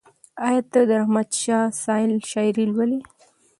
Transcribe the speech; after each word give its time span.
ایا 0.47 0.61
ته 0.71 0.79
د 0.89 0.91
رحمت 0.99 1.29
شاه 1.43 1.65
سایل 1.83 2.11
شاعري 2.31 2.65
لولې؟ 2.73 2.99